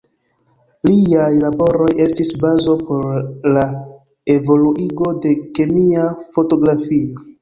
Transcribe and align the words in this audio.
Liaj 0.87 1.27
laboroj 1.41 1.89
estis 2.05 2.31
bazo 2.45 2.75
por 2.87 3.05
la 3.59 3.67
evoluigo 4.37 5.13
de 5.27 5.35
kemia 5.59 6.09
fotografio. 6.39 7.29